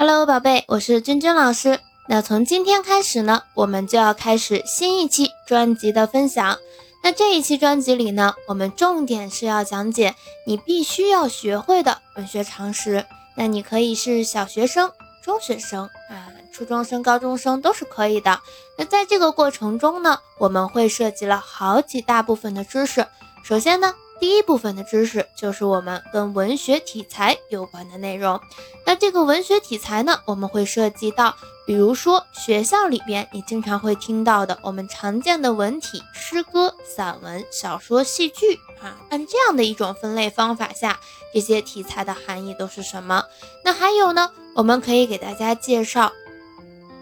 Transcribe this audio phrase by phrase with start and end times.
[0.00, 1.78] Hello，宝贝，我是君君老师。
[2.08, 6.56] 那从今天开始呢，我们就要开始新一期专辑的分享。
[7.04, 10.14] 那这一期专辑里呢，我们重点是要讲解
[10.46, 13.04] 你必须要学会的文学常识。
[13.36, 14.90] 那你可以是小学生、
[15.22, 18.40] 中学生啊，初中生、高中生都是可以的。
[18.78, 23.06] 那在这个过程中呢，我们会涉及了好几大部分的知识。
[23.44, 28.38] 首先呢，第一部分的知识就是我们跟文学题材有关的内容。
[28.84, 31.34] 那这个文学题材呢，我们会涉及到，
[31.66, 38.98] 比如说学校里边你经常会听到的我们常见的文体，诗歌、散文、小说、戏剧啊。
[39.08, 41.00] 按这样的一种分类方法下，
[41.32, 43.24] 这些题材的含义都是什么？
[43.64, 46.12] 那还有呢，我们可以给大家介绍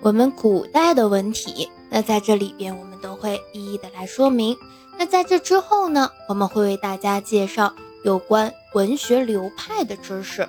[0.03, 1.69] 我们古代的文体。
[1.91, 4.57] 那在这里边，我们都会一一的来说明。
[4.99, 7.73] 那在这之后呢，我们会为大家介绍
[8.05, 10.49] 有关文学流派的知识，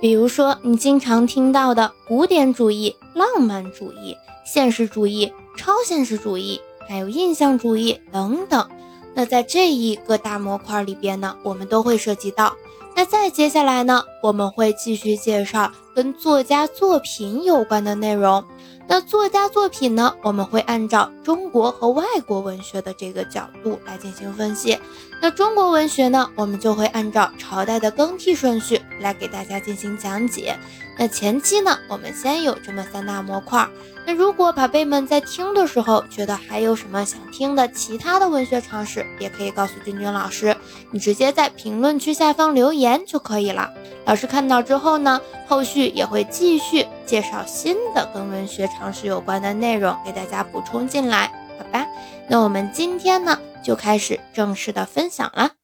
[0.00, 4.16] 比如说你经常听到的古典主义、浪漫主义、
[4.46, 8.68] 现实主义、超现实主义，还有印象主义等等。
[9.14, 12.54] 那在这一个大模块里边呢，我们都会涉及到。
[12.94, 18.42] 那再接下来呢，我们会继续介绍跟作家作品有关的内容。
[18.90, 20.14] 那作家作品呢？
[20.22, 24.78] 我们会按照中国和外国文学的这个角度来进行分析。
[25.20, 26.30] 那中国文学呢？
[26.34, 30.56] 我们就会按照朝代的更替顺序来给大家进行讲解。
[30.98, 33.66] 那前期呢，我们先有这么三大模块。
[34.06, 40.56] 那如果宝贝们在听的时候觉得还有什么想听的其他的文学常识，也可以告诉君君老师，
[40.90, 43.70] 你直接在评论区下方留言就可以了。
[44.06, 51.86] 老师看到之后呢，后续也会继续介绍新的跟文学常识有关的内容给大家补充进来，好吧？
[52.28, 55.57] 那我们今天呢就开始正式的分享了。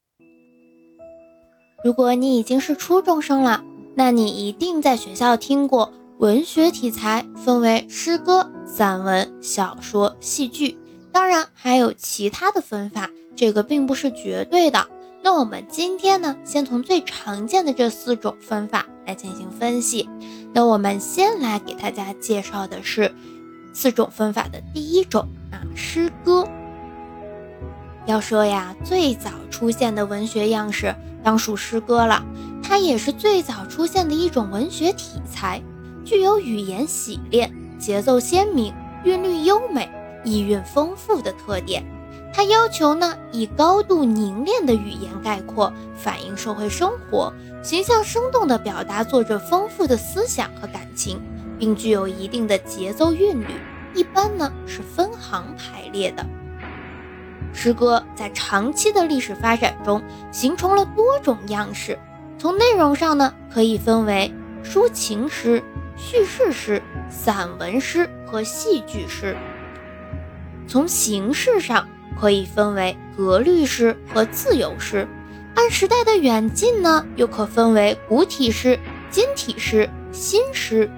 [1.84, 3.62] 如果你已经是初中生了，
[3.94, 5.92] 那你一定在学校听过。
[6.16, 10.78] 文学题材分为诗歌、散文、小说、戏剧，
[11.12, 14.86] 当然还有其他的分法，这个并不是绝对的。
[15.22, 20.08] 那我们今天呢，先从最常见的这四种分法来进行分析。
[20.54, 23.14] 那我们先来给大家介绍的是
[23.74, 26.48] 四种分法的第一种啊，诗歌。
[28.06, 32.22] 要说呀，最早出现的文学样式当属诗歌了，
[32.62, 35.62] 它也是最早出现的一种文学题材。
[36.04, 39.88] 具有语言洗练、节奏鲜明、韵律优美、
[40.22, 41.82] 意蕴丰富的特点。
[42.30, 47.32] 它要求呢以高度凝练的语言概括反映社会生活，
[47.62, 51.18] 形象生动地表达作者丰富的思想和感情，
[51.58, 53.46] 并具有一定的节奏韵律。
[53.94, 56.26] 一般呢是分行排列的。
[57.54, 61.98] 诗歌在长期的历史发展中形成了多种样式。
[62.36, 64.30] 从内容上呢，可以分为
[64.62, 65.62] 抒情诗。
[65.96, 69.36] 叙事诗、散文诗和戏剧诗，
[70.66, 71.88] 从形式上
[72.20, 75.06] 可以分为格律诗和自由诗；
[75.54, 78.76] 按时代的远近呢，又可分为古体诗、
[79.08, 80.88] 今体诗、新诗；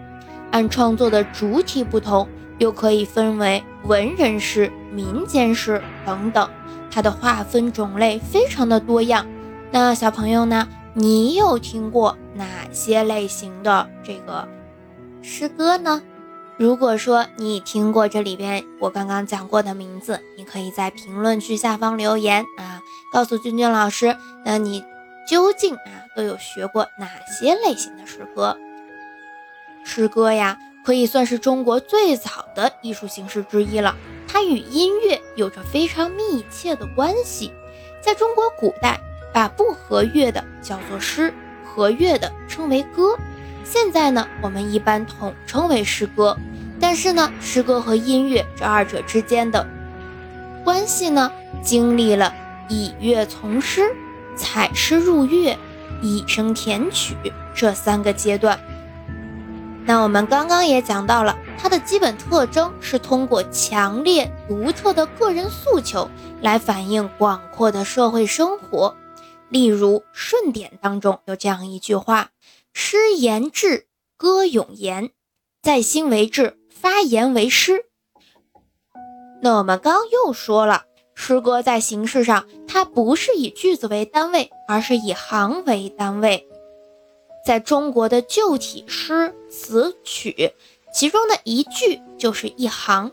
[0.50, 2.26] 按创作的主体不同，
[2.58, 6.48] 又可以分为文人诗、民间诗等等。
[6.90, 9.26] 它的划分种类非常的多样。
[9.70, 14.48] 那小朋友呢，你有听过哪些类型的这个？
[15.20, 16.02] 诗歌呢？
[16.56, 22.80] 如果说你听过这里边我刚刚讲过的名字，你可以在评论区下方留言啊，
[23.12, 24.82] 告诉君君老师，那你
[25.28, 28.56] 究竟啊都有学过哪些类型的诗歌？
[29.84, 30.56] 诗歌呀，
[30.86, 33.96] 可以算是中国最早的艺术形式之一了，
[34.28, 37.50] 它与音乐有着非常密切的关系。
[38.00, 39.00] 在中国古代，
[39.34, 43.18] 把不合乐的叫做诗，合乐的称为歌。
[43.64, 46.36] 现在呢，我们一般统称为诗歌，
[46.78, 49.66] 但是呢，诗歌和音乐这二者之间的
[50.62, 51.32] 关系呢，
[51.64, 52.32] 经历了
[52.68, 53.92] 以乐从诗、
[54.36, 55.58] 采诗入乐、
[56.00, 57.16] 以声填曲
[57.56, 58.56] 这三个阶段。
[59.86, 66.10] 那我们刚刚也讲到了，它的基本特征是通过强烈独特的个人诉求
[66.42, 68.96] 来反映广阔的社会生活。
[69.48, 72.30] 例如《顺典》当中有这样一句话。
[72.74, 73.86] 诗言志，
[74.18, 75.10] 歌咏言，
[75.62, 77.84] 在心为志，发言为诗。
[79.40, 80.82] 那我们刚又说了，
[81.14, 86.46] 诗歌在形式上，它不是以句子为单位，而是以行为单位。
[87.46, 90.52] 在中国的旧体诗词曲，
[90.92, 93.12] 其中的一句就是一行。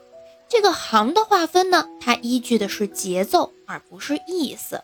[0.49, 4.81] 这个行的划分呢，它依据的是节奏，而不是意思。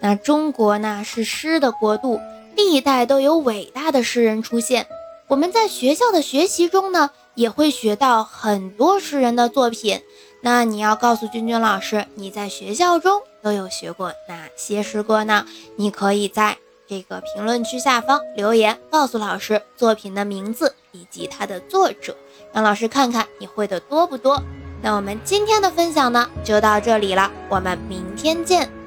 [0.00, 2.20] 那中国呢，是诗的国度。
[2.54, 4.86] 历代都有伟大的诗人出现，
[5.28, 10.00] 我们在学校的学习中呢，也会学到很多诗人的作品。
[10.42, 15.46] 那你要告诉君君老师，你在学校中都有学过哪些诗歌呢？
[15.76, 16.58] 你可以在
[16.88, 22.16] 这个评论区下方留言，告诉老师作品的名字以及它的作者，
[22.52, 24.42] 让老师看看你会的多不多。
[24.80, 28.77] 那我们今天的分享呢，就到这里了，我们明天见。